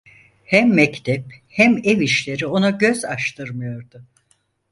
[0.45, 4.03] Hem mektep, hem ev işleri ona göz açtırmıyordu.